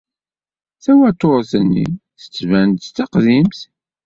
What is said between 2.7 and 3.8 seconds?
d taqdimt?